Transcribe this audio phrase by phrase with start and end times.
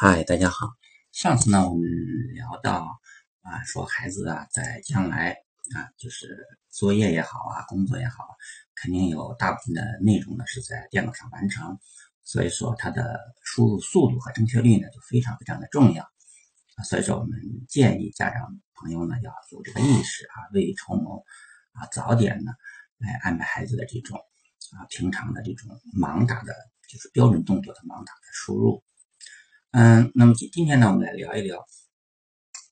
[0.00, 0.76] 嗨，大家好。
[1.10, 1.82] 上次呢，我们
[2.32, 3.00] 聊到
[3.42, 5.32] 啊，说孩子啊，在将来
[5.74, 8.24] 啊，就是作业也好啊，工作也好，
[8.76, 11.76] 肯定有大部分的内容呢是在电脑上完成，
[12.22, 16.08] 所以说它的输入速度和正确率呢就非常非常的重要。
[16.84, 17.36] 所以说，我们
[17.66, 21.24] 建议家长朋友呢要有这个意识啊，未雨绸缪
[21.72, 22.52] 啊，早点呢
[22.98, 24.16] 来安排孩子的这种
[24.78, 25.68] 啊平常的这种
[26.00, 26.54] 盲打的，
[26.88, 28.80] 就是标准动作的盲打的输入。
[29.70, 31.58] 嗯，那么今今天呢，我们来聊一聊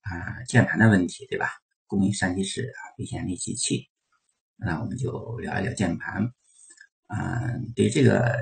[0.00, 1.50] 啊键盘的问题，对吧？
[1.86, 3.90] 供应三级式啊微显立体器，
[4.56, 6.22] 那我们就聊一聊键盘。
[7.08, 8.34] 嗯，对这个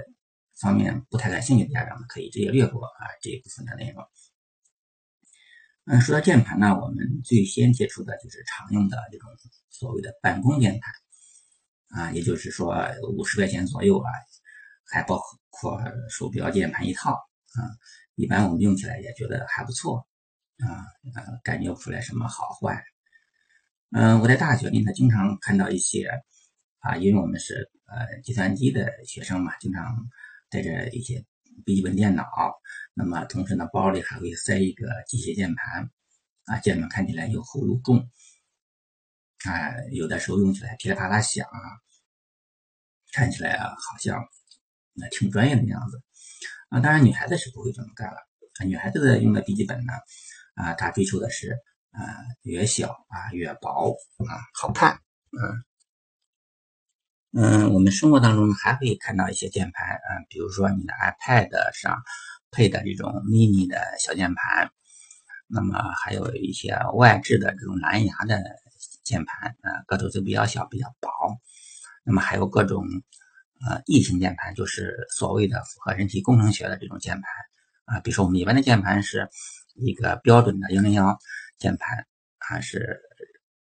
[0.61, 4.05] 方面不太感兴趣的家长呢，可以直接略过啊这一部分的内容。
[5.87, 9.29] 嗯，说到键盘呢，我们最先接触的就是常用的这种
[9.69, 12.73] 所谓的办公键盘啊，也就是说
[13.19, 14.09] 五十块钱左右啊，
[14.87, 17.61] 还包括鼠标键盘一套啊。
[18.17, 20.07] 一般我们用起来也觉得还不错，
[20.59, 22.81] 啊，呃，感觉不出来什么好坏。
[23.91, 26.09] 嗯，我在大学里呢，经常看到一些，
[26.79, 29.97] 啊，因为我们是呃计算机的学生嘛，经常
[30.49, 31.25] 带着一些
[31.65, 32.25] 笔记本电脑，
[32.95, 35.91] 那么同时呢，包里还会塞一个机械键盘，
[36.45, 37.99] 啊，键盘看起来又厚又重，
[39.45, 41.59] 啊，有的时候用起来噼里啪啦响啊，
[43.13, 44.25] 看起来啊，好像
[44.93, 46.01] 那挺专业的样子。
[46.71, 48.17] 啊，当然女孩子是不会这么干了。
[48.59, 49.93] 啊，女孩子的用的笔记本呢，
[50.55, 51.59] 啊，她追求的是
[51.91, 52.01] 啊
[52.43, 55.01] 越小啊越薄啊好看。
[55.31, 55.65] 嗯
[57.37, 62.03] 嗯，我们生活当中还会看到一些键盘，啊，比如说你的 iPad 上
[62.51, 64.71] 配的这种 mini 的小键盘，
[65.49, 68.43] 那么还有一些外置的这种蓝牙的
[69.03, 71.11] 键盘，啊，个头就比较小比较薄。
[72.05, 72.85] 那么还有各种。
[73.67, 77.25] 呃，异形键盘就是所谓的符合人体工程学的这种键盘
[77.85, 79.29] 啊，比如说我们一般的键盘是
[79.75, 81.19] 一个标准的幺零幺
[81.59, 82.07] 键盘，
[82.39, 83.01] 它是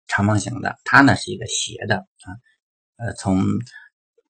[0.07, 2.33] 长方形的，它呢是一个斜的啊，
[2.97, 3.45] 呃，从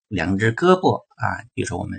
[0.08, 1.98] 两只胳膊啊，比如说我们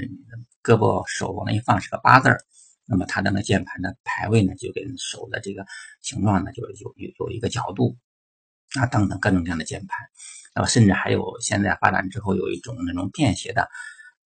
[0.62, 2.40] 胳膊手往那一放是个八字儿，
[2.86, 5.66] 那么它的那键盘的排位呢就跟手的这个
[6.02, 7.96] 形状呢就有有有一个角度
[8.80, 10.00] 啊，等等各种各样的键盘。
[10.54, 13.70] 那么甚至还有现在发展之后有一种那种便携的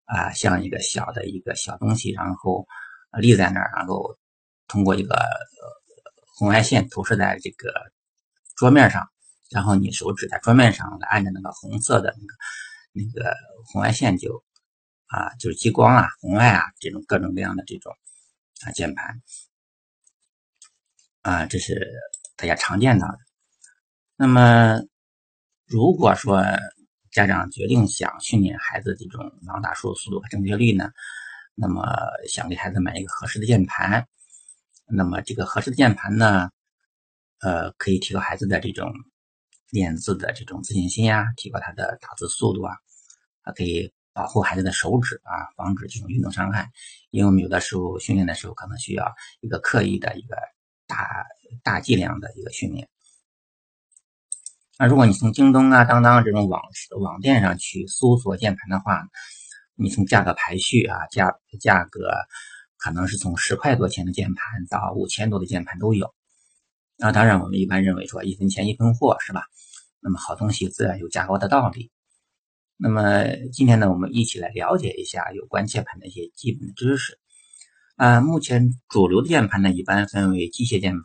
[0.06, 2.66] 啊，像一个小的一个小东西，然后
[3.20, 4.18] 立在那儿，然后
[4.68, 5.18] 通过一个
[6.38, 7.74] 红外线投射在这个
[8.56, 9.08] 桌面上，
[9.50, 12.34] 然后你手指在桌面上按着那个红色的那个
[12.94, 14.44] 那个红外线就
[15.08, 17.94] 啊就是激光啊红外啊这种各种各样的这种
[18.66, 19.22] 啊键盘
[21.22, 21.86] 啊这是
[22.36, 23.20] 大家常见到的，
[24.16, 24.80] 那么。
[25.66, 26.44] 如果说
[27.10, 30.92] 家长决定想训练孩子这种盲打输入速度和正确率呢，
[31.56, 31.88] 那么
[32.28, 34.06] 想给孩子买一个合适的键盘，
[34.86, 36.52] 那么这个合适的键盘呢，
[37.40, 38.94] 呃，可以提高孩子的这种
[39.72, 42.76] 练字的这种自信心呀，提高他的打字速度啊，
[43.42, 46.70] 还可以保护孩子的手指啊，防止这种运动伤害。
[47.10, 50.36] 因为我们有的时候训练的时候可能需要一个刻意的一个
[50.86, 51.26] 大
[51.64, 52.88] 大剂量的一个训练。
[54.80, 56.62] 那如果你从京东啊、当当这种网
[57.00, 59.08] 网店上去搜索键盘的话，
[59.76, 62.10] 你从价格排序啊，价价格
[62.78, 66.14] 可能是从十块多钱的键盘到五千多的键盘都有。
[66.98, 69.44] 那当然，我们一般认为说一分钱一分货，是吧？
[70.00, 71.92] 那么好东西自然有价高的道理。
[72.78, 77.20] 那么今天呢，我们一起来了解一下有关键盘的一些基本的知识。
[77.96, 81.04] 啊，目前主流的键盘呢，一般分为机械键盘、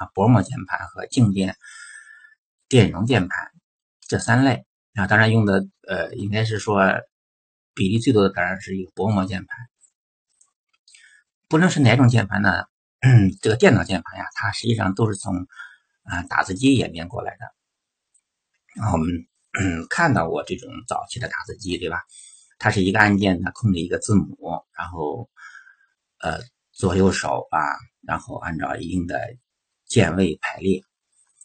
[0.00, 1.56] 啊薄膜键盘和静电。
[2.72, 3.52] 电容键盘
[4.00, 6.80] 这三类啊，当然用的呃，应该是说
[7.74, 9.58] 比例最多的当然是一个薄膜键盘。
[11.50, 12.64] 不论是哪种键盘呢，
[13.42, 15.46] 这个电脑键盘呀，它实际上都是从
[16.04, 18.90] 啊打字机演变过来的。
[18.90, 19.06] 我们
[19.90, 22.00] 看到过这种早期的打字机，对吧？
[22.58, 25.28] 它是一个按键它控制一个字母，然后
[26.20, 26.38] 呃
[26.72, 27.60] 左右手啊，
[28.00, 29.20] 然后按照一定的
[29.84, 30.82] 键位排列。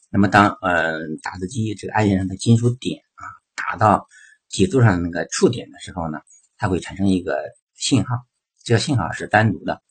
[0.10, 3.24] 那么，当呃打字机这个按键上的金属点啊
[3.56, 4.08] 打到
[4.50, 6.20] 底座上那个触点的时候呢，
[6.58, 7.38] 它会产生一个
[7.76, 8.16] 信号，
[8.64, 9.82] 这个信号是单独的。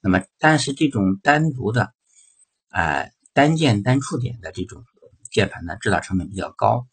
[0.00, 1.94] 那么，但是这种单独的
[2.70, 4.84] 啊单键单触点的这种
[5.30, 6.88] 键盘呢，制造成本比较高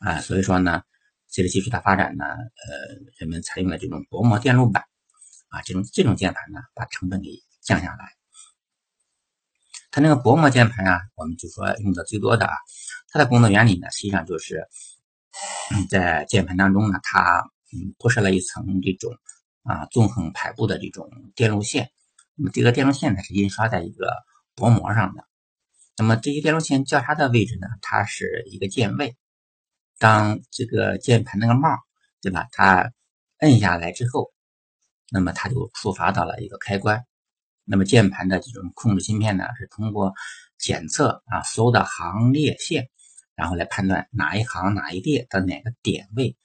[0.00, 0.82] 啊，所以说呢，
[1.28, 4.84] 随着技术的发展呢，呃，人们采用了这种薄膜电路板
[5.48, 7.30] 啊，这种这种键盘呢，把成本给
[7.62, 8.23] 降下来。
[9.94, 12.56] 它那个薄膜键盘啊，我们就说用的最多的啊，
[13.12, 14.66] 它的工作原理呢，实际上就是
[15.88, 19.12] 在键盘当中呢，它嗯铺设了一层这种
[19.62, 21.92] 啊纵横排布的这种电路线
[22.34, 24.12] 那么这个电路线呢是印刷在一个
[24.56, 25.24] 薄膜上的。
[25.96, 29.16] 那么这些电路线交叉的位置呢，它是一个键位。
[30.00, 31.68] 当这个键盘那个帽，
[32.20, 32.48] 对吧？
[32.50, 32.90] 它
[33.38, 34.32] 摁下来之后，
[35.12, 37.04] 那么它就触发到了一个开关。
[37.64, 40.12] 那么键盘的这种控制芯片呢，是通过
[40.58, 42.90] 检测啊所有的行列线，
[43.34, 46.36] 然后来判断哪一行哪一列的哪个点位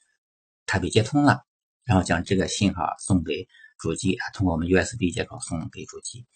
[0.66, 1.44] 它被接通了，
[1.84, 3.46] 然后将这个信号送给
[3.78, 6.26] 主机啊，通过我们 USB 接口送给主机。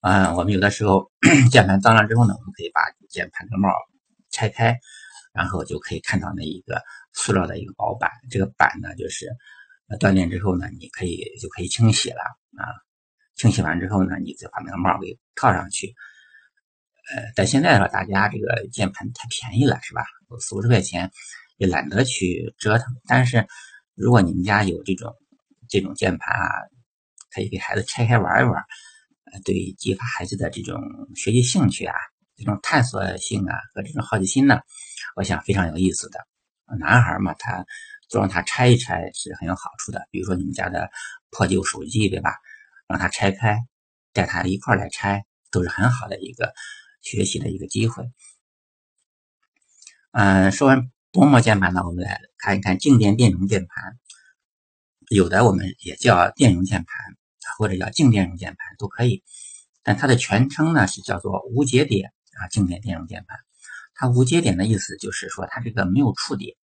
[0.00, 1.10] 啊，我们有的时候
[1.50, 3.68] 键盘脏了之后呢，我们可以把键盘的帽
[4.30, 4.78] 拆开，
[5.32, 6.82] 然后就可以看到那一个
[7.12, 8.10] 塑料的一个薄板。
[8.30, 9.26] 这个板呢，就是
[9.98, 12.20] 断电之后呢，你可以就可以清洗了
[12.56, 12.85] 啊。
[13.36, 15.94] 清洗完之后呢，你再把那个帽给套上去。
[17.14, 20.02] 呃，但现在的话，大家这个键盘太便宜了，是吧？
[20.40, 21.10] 四五十块钱
[21.56, 22.86] 也懒得去折腾。
[23.06, 23.46] 但是
[23.94, 25.14] 如果你们家有这种
[25.68, 26.48] 这种键盘啊，
[27.30, 28.54] 可以给孩子拆开玩一玩。
[29.32, 30.80] 呃，对激发孩子的这种
[31.14, 31.94] 学习兴趣啊，
[32.36, 34.60] 这种探索性啊和这种好奇心呢，
[35.16, 36.20] 我想非常有意思的。
[36.78, 37.64] 男孩嘛，他
[38.08, 40.06] 就让他拆一拆是很有好处的。
[40.10, 40.88] 比如说你们家的
[41.30, 42.34] 破旧手机，对吧？
[42.88, 43.58] 让他拆开，
[44.12, 46.52] 带他一块来拆，都是很好的一个
[47.02, 48.04] 学习的一个机会。
[50.12, 53.98] 嗯，说完薄膜键盘呢，我们来看一看静电电容键盘，
[55.08, 57.16] 有的我们也叫电容键盘啊。
[57.58, 59.22] 或者叫静电容键盘都可以，
[59.84, 63.38] 但它的全称呢是叫做无节点啊静电电容键盘。
[63.94, 66.56] 它无节点的意思就是说它这个没有触点，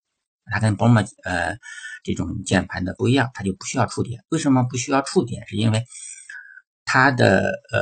[0.51, 1.57] 它跟薄膜呃
[2.03, 4.23] 这种键盘的不一样，它就不需要触点。
[4.29, 5.47] 为什么不需要触点？
[5.47, 5.85] 是因为
[6.85, 7.81] 它的呃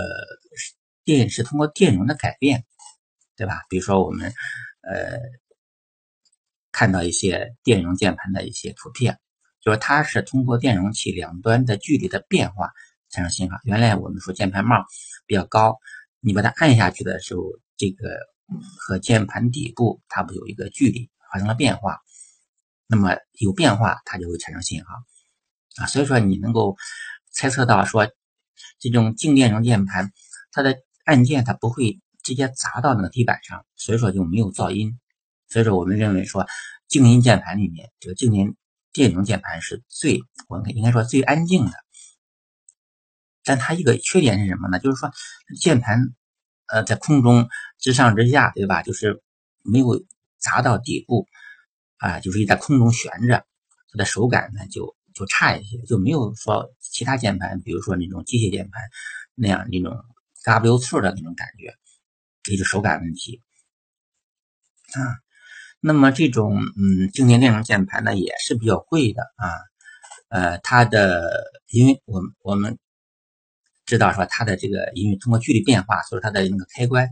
[1.04, 2.66] 电是通过电容的改变，
[3.36, 3.62] 对吧？
[3.70, 4.34] 比如说我们
[4.82, 5.18] 呃
[6.72, 9.20] 看到一些电容键盘的一些图片，
[9.62, 12.72] 就是它是通过电容器两端的距离的变化。
[13.14, 13.58] 产生信号。
[13.66, 14.86] 原来我们说键盘帽
[15.26, 15.78] 比较高，
[16.22, 17.42] 你把它按下去的时候，
[17.76, 18.08] 这个
[18.80, 22.00] 和键盘底部它不有一个距离发生了变化，
[22.92, 24.94] 那么有变化它就会产生信号
[25.78, 25.88] 啊。
[25.88, 26.76] 所以说你能够
[27.32, 28.08] 猜测到说
[28.78, 30.12] 这种静电容键盘
[30.52, 35.00] 它的按键它不会直接砸到那个地板上，所以说就没有噪音。
[35.48, 36.46] 所以说我们认为说
[36.88, 38.54] 静音键盘里面这个静电
[38.92, 41.72] 电容键盘是最我们应该说最安静的。
[43.44, 44.78] 但它一个缺点是什么呢？
[44.78, 45.10] 就是说
[45.60, 46.14] 键盘，
[46.68, 47.50] 呃，在空中
[47.80, 48.84] 直上直下，对吧？
[48.84, 49.24] 就是
[49.64, 50.06] 没有
[50.38, 51.28] 砸到底部，
[52.02, 53.46] 啊，就是一在空中悬着，
[53.92, 58.82] 它的手感呢就就差一些，就没有说其他键盘，比如说那种机械键盘
[59.36, 59.96] 那样那种
[60.44, 61.74] W 刺的那种感觉，
[62.52, 63.42] 也就手感问题。
[64.94, 65.00] 啊，
[65.80, 69.48] 那么这种嗯静电电容键盘呢也是比较贵的啊，
[70.30, 72.78] 呃，它的因为我们我们。
[73.88, 77.06] 知道说它的这个，因为通过距离变化，所以它的那个开关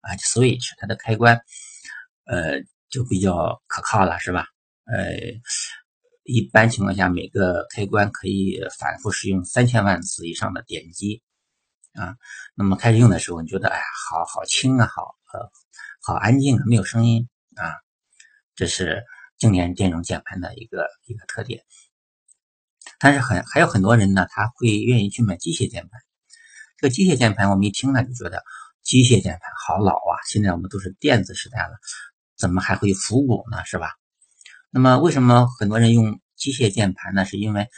[0.00, 1.40] 啊，switch 它的开关，
[2.24, 2.58] 呃，
[2.94, 4.46] 就比较可靠了，是吧？
[4.84, 5.16] 呃，
[6.22, 11.20] 一般情况下，每个开关可以反复使用三千万次以上的点击
[11.94, 12.14] 啊。
[12.54, 15.50] 那么开始用的时候，你觉得哎呀，好好轻啊，好呃，
[16.02, 17.74] 好安静啊，没有声音啊。
[18.54, 19.02] 这是
[19.38, 21.64] 静电电容键盘的一个一个特点。
[23.00, 26.00] 但是很还有很多人呢，他会愿意去买机械键盘。
[26.76, 28.40] 这个机械键盘，我们一听呢就觉得
[28.84, 30.14] 机械键盘好老啊！
[30.28, 31.72] 现在我们都是电子时代了，
[32.36, 33.64] 怎么还会复古呢？
[33.64, 33.90] 是吧？
[34.70, 37.24] 那么为什么很多人用机械键盘呢？
[37.24, 37.68] 是因为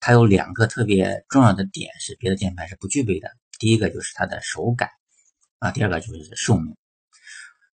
[0.00, 3.30] 它有两个特别重要的点是别的键盘是不具备的。
[3.58, 4.90] 第一个就是它的手感
[5.58, 6.76] 啊，第二个就是寿命。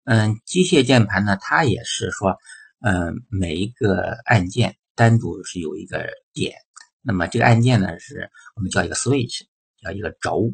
[0.06, 2.38] 嗯，机械键盘呢，它也是说，
[2.82, 6.56] 嗯，每一个按键单独是有一个点，
[7.02, 9.42] 那么这个按键呢，是我们叫一个 switch，
[9.82, 10.54] 叫一个轴。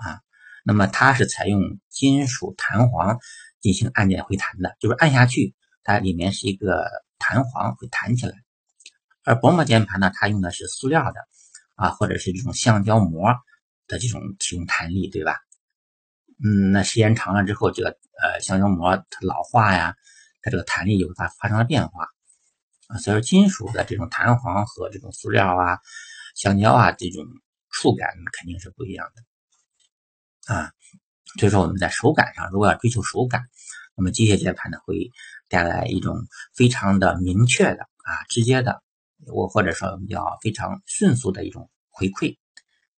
[0.00, 0.20] 啊，
[0.68, 3.18] 那么它是采用金属弹簧
[3.58, 6.84] 进行按键回弹的，就是按下去，它里面是一个
[7.18, 8.34] 弹簧会弹起来。
[9.24, 11.20] 而薄膜键盘呢，它用的是塑料的
[11.74, 13.34] 啊，或者是这种橡胶膜
[13.86, 15.38] 的这种提供弹力，对吧？
[16.44, 17.88] 嗯，那时间长了之后，这个
[18.22, 19.96] 呃橡胶膜它老化呀，
[20.42, 22.04] 它这个弹力就它发生了变化
[22.88, 22.98] 啊。
[22.98, 25.78] 所以说，金属的这种弹簧和这种塑料啊、
[26.36, 27.24] 橡胶啊这种
[27.70, 29.22] 触感肯定是不一样的。
[30.48, 30.72] 啊，
[31.38, 33.42] 所以说我们在手感上，如果要追求手感，
[33.94, 35.10] 那么机械键盘呢会
[35.46, 36.16] 带来一种
[36.54, 38.82] 非常的明确的啊、直接的，
[39.26, 42.38] 我或者说我们叫非常迅速的一种回馈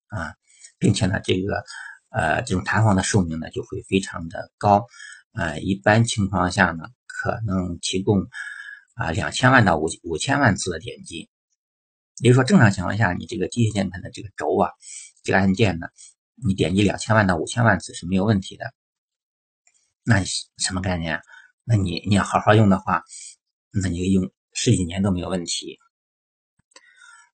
[0.07, 0.35] 啊，
[0.79, 1.65] 并且呢这个
[2.11, 4.87] 呃这种弹簧的寿命呢就会非常的高，
[5.33, 8.29] 呃一般情况下呢可能提供
[8.95, 11.29] 啊两千万到五五千万次的点击。
[12.23, 14.71] 也就是说，正常情况下，你这个机械键盘的这个轴啊，
[15.23, 15.89] 这个按键呢，
[16.45, 18.73] 你点击两千万到五千万次是没有问题的。
[20.05, 21.21] 那什么概念？
[21.65, 23.03] 那你你要好好用的话，
[23.71, 25.79] 那你用十几年都没有问题。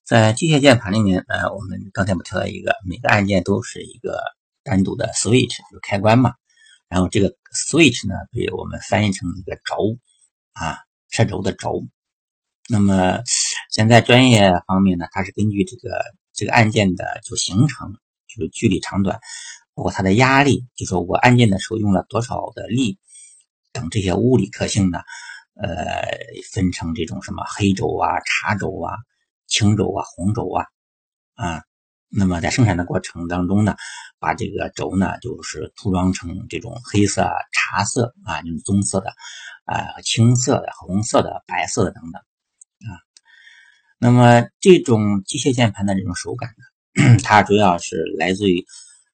[0.05, 4.21] 在机械键盘里面，呃，我们刚才不提到一个，每个按键都是一个
[4.63, 6.35] 单独的 switch，就是开关嘛。
[6.89, 9.99] 然后这个 switch 呢，被我们翻译成一个轴
[10.53, 10.79] 啊，
[11.11, 11.85] 车轴的轴。
[12.69, 13.21] 那么
[13.71, 16.01] 现在专业方面呢，它是根据这个
[16.33, 17.97] 这个按键的就形成，
[18.37, 19.19] 就是距离长短，
[19.75, 22.99] 包括它的压力，就说我按键的时候用了多少的力
[23.73, 25.01] 等这些物理特性呢，
[25.55, 26.05] 呃，
[26.53, 28.95] 分成这种什么黑轴啊、茶轴啊。
[29.49, 30.67] 青轴啊，红轴啊，
[31.35, 31.63] 啊，
[32.09, 33.77] 那么在生产的过程当中呢，
[34.19, 39.11] 把这个轴呢，就是涂装成这种黑色、茶色啊，就是棕色的，
[39.67, 42.21] 啊，青色的、红色的、白色的等等，
[42.91, 42.99] 啊，
[44.01, 46.65] 那么这种机械键盘的这种手感呢，
[47.23, 48.65] 它主要是来自于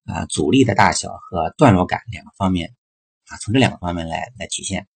[0.04, 2.74] 啊阻力的大小和段落感两个方面，
[3.26, 4.86] 啊，从这两个方面来来体现。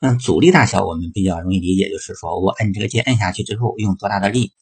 [0.00, 4.52] 嗯，阻力大小我们比较容易理解，就是说我摁这个键摁下去之后用多大的力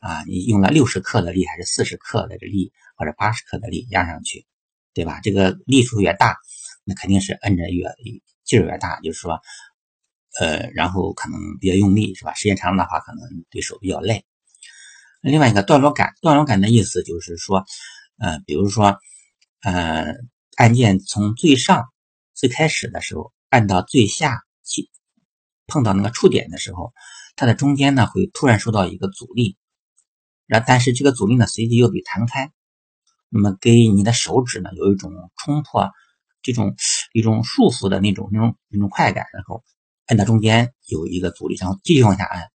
[0.00, 0.24] 啊？
[0.24, 4.46] 你用了六十克的力还是四十克的力，或者八十克的力压上去，
[4.92, 5.20] 对吧？
[5.22, 6.36] 这个力数越大，
[6.84, 7.86] 那肯定是摁着越
[8.44, 9.40] 劲儿越大，就是说，
[10.40, 12.34] 呃，然后可能比较用力，是吧？
[12.34, 14.24] 时间长的话，可能对手比较累。
[15.20, 17.64] 另外一个段落感，段落感的意思就是说，
[18.18, 18.98] 呃，比如说，
[19.62, 20.14] 呃，
[20.56, 21.84] 按键从最上
[22.34, 24.90] 最开始的时候按到最下去。
[25.66, 26.92] 碰到那个触点的时候，
[27.36, 29.56] 它的中间呢会突然受到一个阻力，
[30.46, 32.50] 然但是这个阻力呢随即又被弹开，
[33.28, 35.88] 那么给你的手指呢有一种冲破
[36.42, 36.74] 这种
[37.12, 39.62] 一种束缚的那种那种那种快感，然后
[40.06, 42.48] 按到中间有一个阻力，然后继续往下按，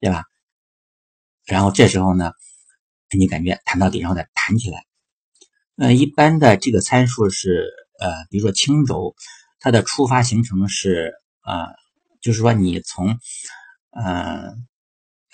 [0.00, 0.24] 对吧？
[1.48, 2.32] 然后这时候呢，
[3.16, 4.84] 你感觉弹到底，然后再弹起来。
[5.76, 7.66] 呃，一般的这个参数是
[7.98, 9.14] 呃，比如说轻轴，
[9.58, 11.14] 它的触发行程是。
[11.40, 11.64] 啊，
[12.20, 13.18] 就是说你从，
[13.92, 14.52] 呃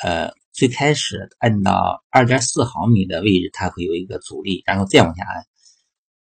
[0.00, 5.38] 呃最开始按到二点四毫米的位置，它会有一个阻力，然后再往下按，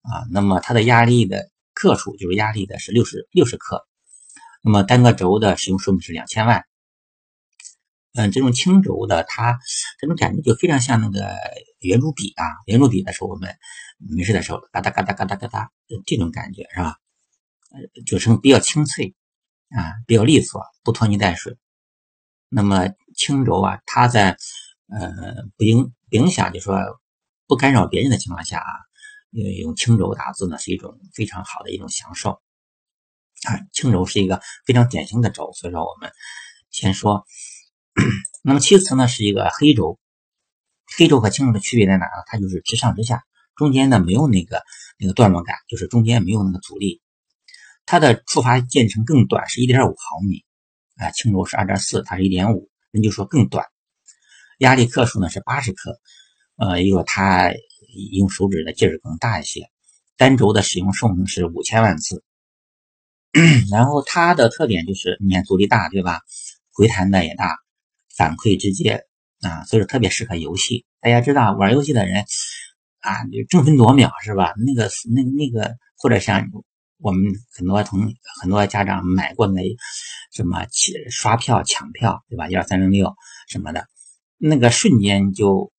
[0.02, 3.86] 啊，那么它的压力的克数就是压力的是六十六十克，
[4.60, 6.64] 那么单个轴的使用寿命是两千万，
[8.16, 9.58] 嗯，这种轻轴的它
[10.00, 11.36] 这种感觉就非常像那个
[11.80, 13.54] 圆珠笔啊，圆珠笔的时候我们
[13.98, 15.70] 没事的时候嘎哒嘎哒嘎哒嘎哒，
[16.06, 16.96] 这种感觉是吧？
[17.70, 19.14] 呃，就成比较清脆。
[19.68, 21.58] 啊，比较利索，不拖泥带水。
[22.48, 24.36] 那么轻轴啊，它在
[24.86, 25.10] 呃
[25.56, 26.78] 不影不影响，就说
[27.48, 28.70] 不干扰别人的情况下啊，
[29.60, 32.40] 用轻轴打字呢是一种非常好的一种享受。
[33.42, 36.12] 啊，轻轴是一个非常典型的轴，所以说我们
[36.70, 37.26] 先说。
[38.48, 39.98] 那么其次呢是一个黑轴，
[40.96, 42.22] 黑轴和轻轴的区别在哪呢？
[42.26, 43.24] 它就是直上直下，
[43.56, 44.62] 中间呢没有那个
[45.00, 47.02] 那个段落感，就是中间没有那个阻力。
[47.86, 50.44] 它的触发键程更短，是1.5毫米，
[50.94, 53.66] 啊，轻轴是2.4，它是1.5，那就说更短。
[54.58, 55.98] 压力克数呢是80克，
[56.54, 57.52] 呃，也有它
[58.12, 59.68] 用手指的劲儿更大一些。
[60.16, 62.22] 单轴的使用寿命是5000万次。
[63.72, 66.20] 然后它的特点就是，你看阻力大，对吧？
[66.70, 67.58] 回弹的也大，
[68.16, 69.04] 反馈直接
[69.40, 70.84] 啊，所以说特别适合游戏。
[71.00, 72.24] 大家知道玩游戏的人
[73.00, 74.54] 啊，就争分夺秒是吧？
[74.64, 76.48] 那个那那个或者像。
[76.98, 79.62] 我们很多同很多家长买过那
[80.32, 80.66] 什么
[81.10, 82.48] 刷票抢票，对吧？
[82.48, 83.14] 一二三零六
[83.50, 83.86] 什么的，
[84.38, 85.70] 那个瞬间就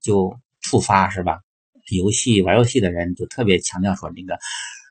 [0.00, 1.42] 就触发是吧？
[1.92, 4.38] 游戏玩游戏的人就特别强调说那个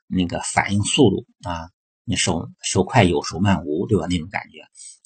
[0.06, 1.68] 那个反应速度啊，
[2.04, 4.06] 你手手快有手慢无，对吧？
[4.08, 4.60] 那种感觉，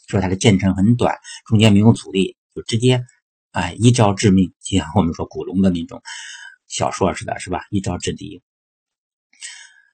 [0.09, 1.15] 说它的键程很短，
[1.47, 3.05] 中间没有阻力，就直接
[3.53, 6.01] 啊一招致命，就像我们说古龙的那种
[6.67, 7.61] 小说似的，是吧？
[7.71, 8.43] 一招制敌。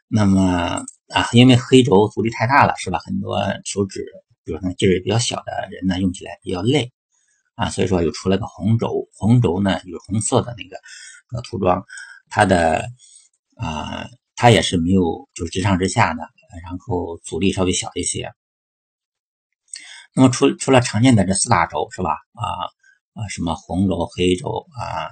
[0.07, 2.99] 那么啊，因为黑轴阻力太大了，是吧？
[3.05, 4.05] 很多手指，
[4.45, 6.93] 比如说劲儿比较小的人呢，用起来比较累
[7.57, 9.09] 啊，所以说又出了个红轴。
[9.15, 10.77] 红轴呢，就是红色的那个
[11.33, 11.85] 呃涂装，
[12.29, 12.89] 它的
[13.57, 14.07] 啊，
[14.37, 16.23] 它也是没有就是直上直下的，
[16.63, 18.33] 然后阻力稍微小一些。
[20.15, 22.11] 那么除除了常见的这四大轴，是吧？
[22.33, 22.71] 啊
[23.15, 25.11] 啊，什么红轴、黑轴啊。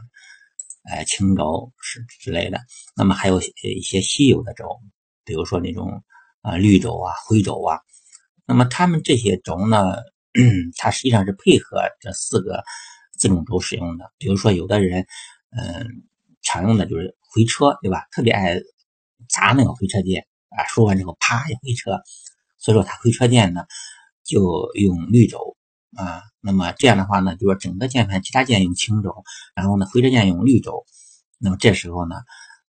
[0.85, 2.59] 哎，青轴是之类的，
[2.97, 4.81] 那么还有一些稀有的轴，
[5.25, 6.03] 比如说那种
[6.41, 7.79] 啊绿轴啊、灰轴啊，
[8.47, 9.95] 那么它们这些轴呢，
[10.77, 12.65] 它实际上是配合这四个
[13.17, 14.11] 自动轴使用的。
[14.19, 15.07] 比如说有的人，
[15.57, 15.87] 嗯，
[16.43, 18.09] 常用的就是回车，对吧？
[18.11, 18.59] 特别爱
[19.29, 22.03] 砸那个回车键啊，说完之后啪一回车，
[22.59, 23.65] 所以说它回车键呢
[24.33, 25.57] 就用绿轴
[25.97, 26.23] 啊。
[26.41, 29.23] 那么这样的话呢，就说整个键盘其他键用青轴，
[29.55, 30.85] 然后呢回车键用绿轴。
[31.39, 32.17] 那么这时候呢，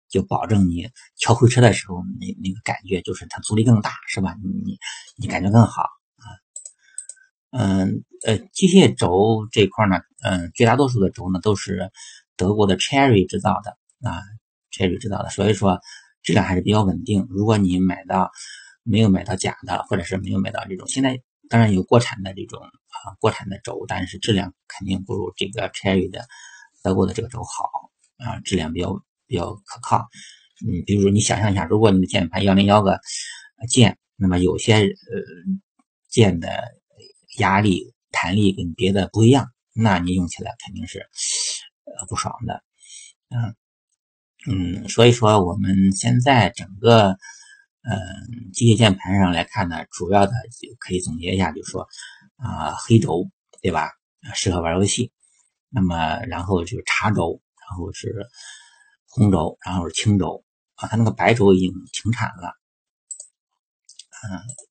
[0.09, 4.35] 就保证你调回车的时候，那那个感觉就是它阻力更大，是吧？
[4.43, 4.79] 你你
[5.17, 6.27] 你感觉更好啊。
[7.51, 11.91] 嗯呃，机械轴这块呢，嗯，绝大多数的轴呢都是
[12.37, 13.77] 德国的 Cherry 制造的
[14.09, 14.21] 啊
[14.71, 15.81] ，Cherry 制造的，所以说
[16.23, 17.27] 质量还是比较稳定。
[17.31, 18.31] 如果你买到
[18.85, 26.27] 没有买到假的，或者是没有买到这种，现在当然有国产的这种啊，国产的轴，但是质量肯定不如这个 Cherry 的
[26.83, 27.91] 德国的这个轴好。
[28.19, 30.09] 啊，质量比较比较可靠。
[30.65, 33.01] 嗯，比如你想象一下，如果你的键盘幺零幺个
[33.69, 34.89] 键，那么有些呃
[36.09, 36.49] 键的
[37.39, 42.63] 压力弹力跟别的不一样，那你用起来肯定是呃不爽的。
[43.31, 43.57] 嗯
[44.47, 47.17] 嗯，所以说我们现在整个
[47.85, 51.89] 嗯机械键盘上来看呢，主要的就可以总结一下，就是说
[52.37, 53.29] 啊黑轴
[53.61, 53.91] 对吧？
[54.35, 55.13] 适合玩游戏。
[55.69, 57.41] 那么然后就是茶轴。
[57.71, 58.29] 然后是
[59.09, 62.53] 红轴，然后是青轴啊，它那个白轴已经停产了。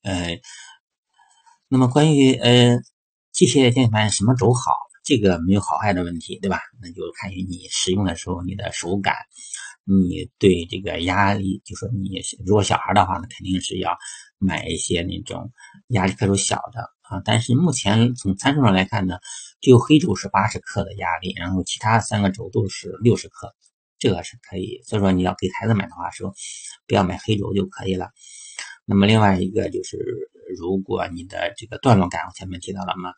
[0.04, 0.40] 嗯呃，
[1.66, 2.78] 那么关于呃
[3.32, 6.60] 机械键盘什么轴好，这个没有好坏的问题，对吧？
[6.80, 9.16] 那就看于你使用的时候你的手感，
[9.84, 13.96] 你对这个压力，就说你如果小孩的话呢，肯定是要
[14.38, 15.50] 买一些那种
[15.88, 17.20] 压力克数小的啊。
[17.24, 19.16] 但是目前从参数上来看呢。
[19.64, 23.54] 只有黑轴是八十克的压力，然后其他三个轴都是六十克，
[23.96, 24.80] 这个是可以。
[24.84, 26.34] 所以说你要给孩子买的话，说
[26.88, 28.10] 不要买黑轴就可以了。
[28.84, 29.96] 那么另外一个就是，
[30.58, 33.12] 如果你的这个段落感，我前面提到了嘛，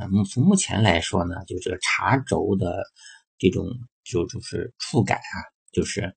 [0.00, 2.82] 嗯，从目前来说呢，就是茶轴的
[3.38, 3.68] 这种
[4.02, 5.38] 就就是触感啊，
[5.72, 6.14] 就是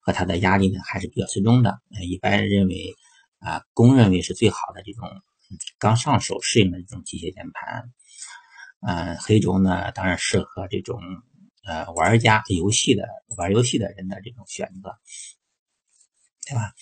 [0.00, 1.80] 和它的压力呢还是比较适中的。
[2.02, 2.94] 一般认为
[3.38, 5.08] 啊，公认为是最好的这种
[5.78, 7.92] 刚上手适应的这种机械键盘。
[8.80, 11.00] 嗯，黑轴呢，当然适合这种
[11.64, 14.96] 呃玩家游戏的玩游戏的人的这种选择，
[16.46, 16.72] 对吧？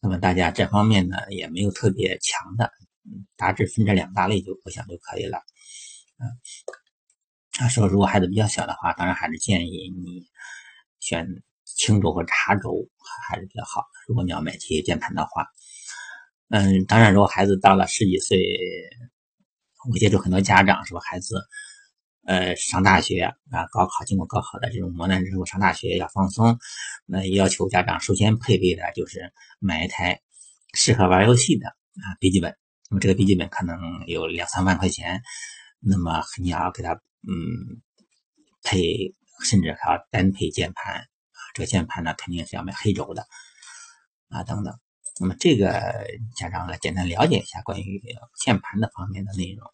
[0.00, 2.70] 那么大家这方面呢也没有特别强的，
[3.36, 5.38] 大致分这两大类就我想就可以了。
[6.18, 6.24] 嗯，
[7.52, 10.28] 他说如果孩子比较小的话，当然还是建议你
[11.06, 11.26] 选
[11.64, 12.88] 青轴或茶轴
[13.30, 13.84] 还是比较好。
[14.08, 15.46] 如果你要买这些键盘的话，
[16.50, 18.38] 嗯，当然如果孩子到了十几岁。
[19.88, 21.36] 我接触很多家长说，孩子，
[22.24, 26.58] 呃，上大学啊，高考经过高考的这种磨难之后，上大学要放松，
[27.06, 30.20] 那要求家长首先配备的就是买一台
[30.74, 32.56] 适合玩游戏的啊笔记本。
[32.90, 35.22] 那么这个笔记本可能有两三万块钱，
[35.78, 36.92] 那么你要给他
[37.22, 37.78] 嗯
[38.64, 41.38] 配，甚至还要单配键盘啊。
[41.54, 43.26] 这个键盘呢，肯定是要买黑轴的
[44.28, 44.78] 啊等等。
[45.18, 48.02] 那么这个家长来简单了解一下关于
[48.38, 49.70] 键盘的方面的内容。